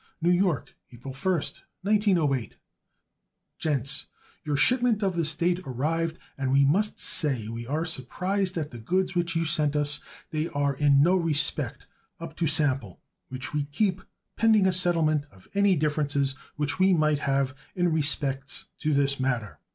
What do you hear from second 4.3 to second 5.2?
Your shipment of